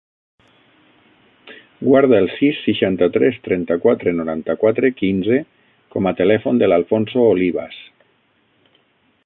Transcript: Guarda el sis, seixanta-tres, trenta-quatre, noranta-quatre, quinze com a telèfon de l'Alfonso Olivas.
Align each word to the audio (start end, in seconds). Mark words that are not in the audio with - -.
Guarda 1.87 2.21
el 2.21 2.29
sis, 2.37 2.61
seixanta-tres, 2.69 3.37
trenta-quatre, 3.49 4.15
noranta-quatre, 4.21 4.91
quinze 5.03 5.37
com 5.97 6.09
a 6.09 6.15
telèfon 6.23 6.63
de 6.63 6.71
l'Alfonso 6.73 7.27
Olivas. 7.35 7.77